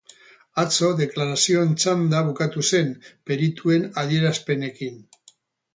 [0.61, 2.91] Atzo deklarazioen txanda bukatu zen,
[3.29, 5.03] perituen adierazpenekin.